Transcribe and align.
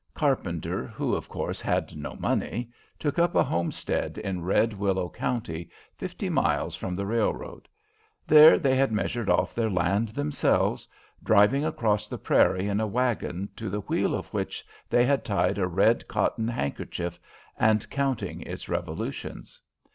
Carpenter, 0.15 0.87
who, 0.87 1.13
of 1.13 1.29
course, 1.29 1.61
had 1.61 1.95
no 1.95 2.15
money, 2.15 2.71
took 2.97 3.19
up 3.19 3.35
a 3.35 3.43
homestead 3.43 4.17
in 4.17 4.41
Red 4.41 4.73
Willow 4.73 5.09
County, 5.09 5.69
fifty 5.95 6.27
miles 6.27 6.75
from 6.75 6.95
the 6.95 7.05
railroad. 7.05 7.67
There 8.25 8.57
they 8.57 8.75
had 8.75 8.91
measured 8.91 9.29
off 9.29 9.53
their 9.53 9.69
land 9.69 10.07
themselves, 10.09 10.87
driving 11.23 11.63
across 11.63 12.07
the 12.07 12.17
prairie 12.17 12.67
in 12.67 12.79
a 12.79 12.87
wagon, 12.87 13.49
to 13.57 13.69
the 13.69 13.81
wheel 13.81 14.15
of 14.15 14.25
which 14.33 14.65
they 14.89 15.05
had 15.05 15.23
tied 15.23 15.59
a 15.59 15.67
red 15.67 16.07
cotton 16.07 16.47
handkerchief, 16.47 17.19
and 17.55 17.87
counting 17.91 18.41
its 18.41 18.67
revolutions. 18.67 19.61